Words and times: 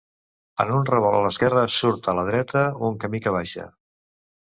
En 0.63 0.69
un 0.77 0.85
revolt 0.89 1.17
a 1.17 1.19
l'esquerra, 1.25 1.65
surt 1.75 2.09
a 2.13 2.15
la 2.21 2.23
dreta 2.31 2.63
un 2.89 2.97
camí 3.05 3.21
que 3.27 3.35
baixa. 3.37 3.67